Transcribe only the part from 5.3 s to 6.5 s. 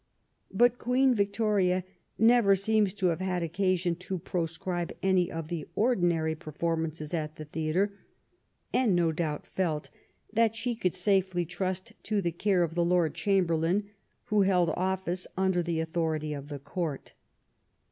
of the ordinary